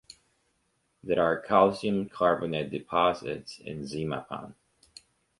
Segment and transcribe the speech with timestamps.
[1.03, 4.55] There are calcium carbonate deposits in Zimapan.